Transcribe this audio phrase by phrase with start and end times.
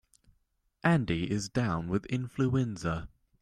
[0.83, 3.07] Andy is down with influenza.